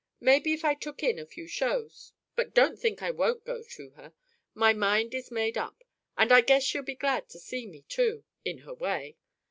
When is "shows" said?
1.45-2.11